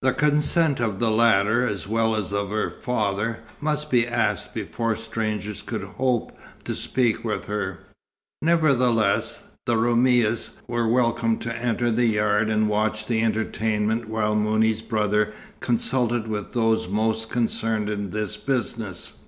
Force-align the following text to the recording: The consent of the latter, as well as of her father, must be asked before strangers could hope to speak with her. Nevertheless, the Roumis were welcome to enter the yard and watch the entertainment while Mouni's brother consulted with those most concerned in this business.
The 0.00 0.14
consent 0.14 0.80
of 0.80 0.98
the 0.98 1.10
latter, 1.10 1.66
as 1.68 1.86
well 1.86 2.16
as 2.16 2.32
of 2.32 2.48
her 2.48 2.70
father, 2.70 3.40
must 3.60 3.90
be 3.90 4.06
asked 4.08 4.54
before 4.54 4.96
strangers 4.96 5.60
could 5.60 5.82
hope 5.84 6.32
to 6.64 6.74
speak 6.74 7.22
with 7.22 7.44
her. 7.44 7.80
Nevertheless, 8.40 9.42
the 9.66 9.76
Roumis 9.76 10.52
were 10.66 10.88
welcome 10.88 11.36
to 11.40 11.54
enter 11.54 11.90
the 11.90 12.06
yard 12.06 12.48
and 12.48 12.66
watch 12.70 13.04
the 13.06 13.20
entertainment 13.22 14.08
while 14.08 14.34
Mouni's 14.34 14.80
brother 14.80 15.34
consulted 15.60 16.28
with 16.28 16.54
those 16.54 16.88
most 16.88 17.28
concerned 17.28 17.90
in 17.90 18.08
this 18.08 18.38
business. 18.38 19.18